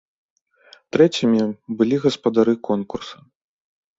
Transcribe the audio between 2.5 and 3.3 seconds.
конкурса.